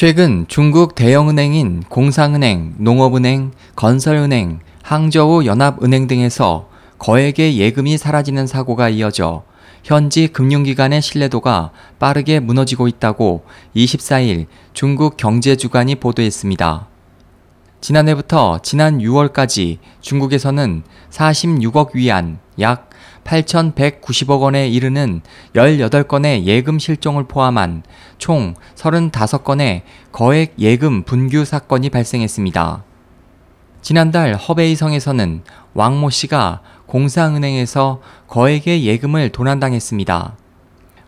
[0.00, 9.42] 최근 중국 대형은행인 공상은행, 농업은행, 건설은행, 항저우 연합은행 등에서 거액의 예금이 사라지는 사고가 이어져
[9.82, 13.42] 현지 금융기관의 신뢰도가 빠르게 무너지고 있다고
[13.74, 16.86] 24일 중국 경제주간이 보도했습니다.
[17.80, 22.87] 지난해부터 지난 6월까지 중국에서는 46억 위안, 약
[23.28, 25.20] 8,190억 원에 이르는
[25.54, 27.82] 18건의 예금 실종을 포함한
[28.16, 29.82] 총 35건의
[30.12, 32.84] 거액 예금 분규 사건이 발생했습니다.
[33.82, 35.42] 지난달 허베이성에서는
[35.74, 40.36] 왕모 씨가 공사은행에서 거액의 예금을 도난당했습니다.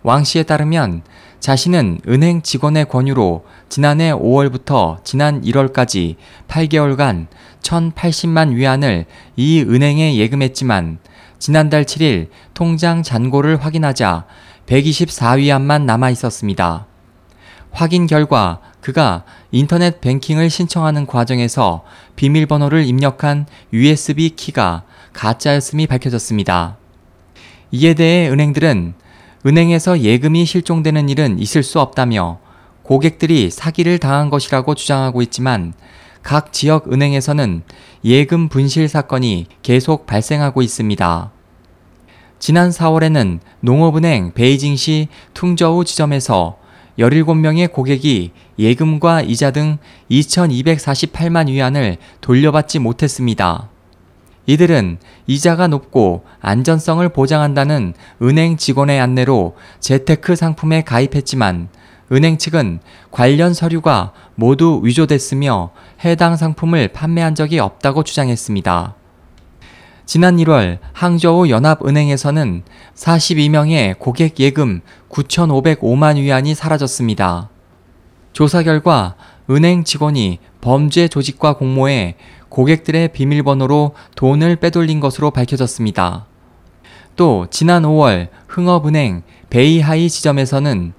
[0.02, 1.02] 왕 씨에 따르면
[1.40, 6.16] 자신은 은행 직원의 권유로 지난해 5월부터 지난 1월까지
[6.48, 7.26] 8개월간
[7.60, 10.98] 1,080만 위안을 이 은행에 예금했지만
[11.38, 14.26] 지난달 7일 통장 잔고를 확인하자
[14.66, 16.86] 124위안만 남아 있었습니다.
[17.70, 21.84] 확인 결과 그가 인터넷 뱅킹을 신청하는 과정에서
[22.16, 26.76] 비밀번호를 입력한 USB 키가 가짜였음이 밝혀졌습니다.
[27.72, 28.94] 이에 대해 은행들은
[29.46, 32.38] 은행에서 예금이 실종되는 일은 있을 수 없다며
[32.82, 35.72] 고객들이 사기를 당한 것이라고 주장하고 있지만
[36.22, 37.62] 각 지역 은행에서는
[38.04, 41.30] 예금 분실 사건이 계속 발생하고 있습니다.
[42.38, 46.58] 지난 4월에는 농업은행 베이징시 퉁저우 지점에서
[46.98, 49.78] 17명의 고객이 예금과 이자 등
[50.10, 53.68] 2,248만 위안을 돌려받지 못했습니다.
[54.46, 61.68] 이들은 이자가 높고 안전성을 보장한다는 은행 직원의 안내로 재테크 상품에 가입했지만
[62.12, 62.80] 은행 측은
[63.10, 65.70] 관련 서류가 모두 위조됐으며
[66.04, 68.96] 해당 상품을 판매한 적이 없다고 주장했습니다.
[70.06, 72.64] 지난 1월 항저우 연합은행에서는
[72.96, 77.48] 42명의 고객 예금 9,505만 위안이 사라졌습니다.
[78.32, 79.14] 조사 결과
[79.48, 82.16] 은행 직원이 범죄 조직과 공모해
[82.50, 86.26] 고객들의 비밀번호로 돈을 빼돌린 것으로 밝혀졌습니다.
[87.16, 90.92] 또 지난 5월 흥업은행 베이하이 지점에서는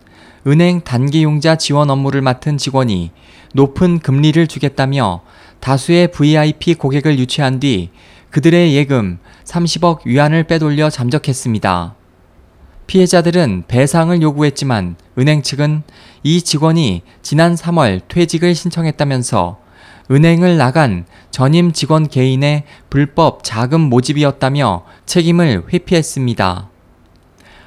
[0.48, 3.12] 은행 단기용자 지원 업무를 맡은 직원이
[3.53, 5.22] 높은 금리를 주겠다며
[5.59, 7.92] 다수의 VIP 고객을 유치한 뒤
[8.31, 11.96] 그들의 예금 30억 위안을 빼돌려 잠적했습니다.
[12.88, 15.84] 피해자들은 배상을 요구했지만 은행 측은
[16.24, 19.59] 이 직원이 지난 3월 퇴직을 신청했다면서
[20.09, 26.69] 은행을 나간 전임 직원 개인의 불법 자금 모집이었다며 책임을 회피했습니다.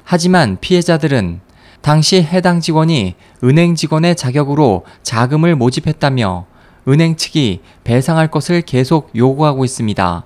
[0.03, 1.41] 하지만 피해자들은
[1.81, 6.45] 당시 해당 직원이 은행 직원의 자격으로 자금을 모집했다며
[6.87, 10.25] 은행 측이 배상할 것을 계속 요구하고 있습니다.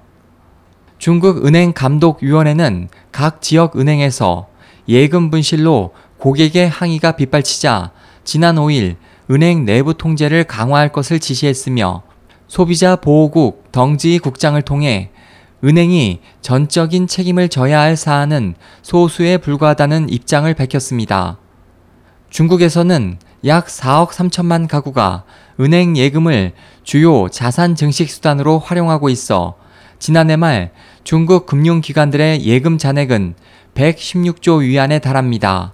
[0.97, 4.47] 중국 은행감독위원회는 각 지역 은행에서
[4.89, 7.91] 예금 분실로 고객의 항의가 빗발치자
[8.25, 8.97] 지난 5일
[9.31, 12.01] 은행 내부 통제를 강화할 것을 지시했으며
[12.47, 15.11] 소비자 보호국 덩지 국장을 통해
[15.63, 21.37] 은행이 전적인 책임을 져야 할 사안은 소수에 불과하다는 입장을 밝혔습니다.
[22.31, 25.25] 중국에서는 약 4억 3천만 가구가
[25.59, 26.53] 은행 예금을
[26.83, 29.55] 주요 자산 증식 수단으로 활용하고 있어
[29.99, 30.71] 지난해 말
[31.03, 33.35] 중국 금융기관들의 예금 잔액은
[33.75, 35.73] 116조 위안에 달합니다.